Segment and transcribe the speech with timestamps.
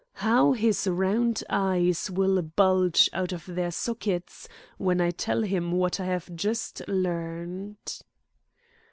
[0.13, 4.47] How his round eyes will bulge out of their sockets
[4.79, 8.01] when I tell him what I have just learnt."